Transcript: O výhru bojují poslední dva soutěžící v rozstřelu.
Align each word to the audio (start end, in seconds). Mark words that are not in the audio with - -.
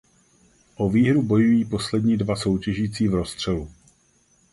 O 0.77 0.89
výhru 0.89 1.21
bojují 1.21 1.65
poslední 1.65 2.17
dva 2.17 2.35
soutěžící 2.35 3.07
v 3.07 3.13
rozstřelu. 3.15 3.71